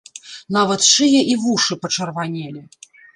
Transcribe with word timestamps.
Нават 0.55 0.87
шыя 0.91 1.19
і 1.33 1.35
вушы 1.43 1.77
пачырванелі. 1.83 2.63